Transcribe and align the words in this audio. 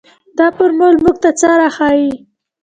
دا 0.37 0.47
فارمول 0.55 0.95
موږ 1.03 1.15
ته 1.23 1.29
څه 1.39 1.45
راښيي. 1.59 2.09